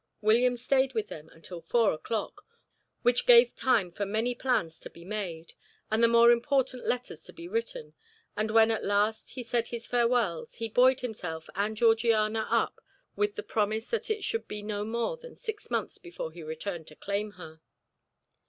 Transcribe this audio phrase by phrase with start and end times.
[0.19, 2.43] William stayed with them until four o'clock,
[3.03, 5.53] which gave time for many plans to be made,
[5.91, 7.93] and the more important letters to be written,
[8.35, 12.81] and when at last he said his farewells he buoyed himself and Georgiana up
[13.15, 16.87] with the promise that it should be no more than six months before he returned
[16.87, 17.61] to claim her.